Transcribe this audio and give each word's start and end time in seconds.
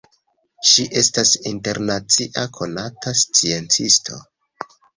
Ŝi 0.69 0.85
estas 1.01 1.33
internacia 1.51 2.47
konata 2.59 3.15
sciencisto. 3.23 4.21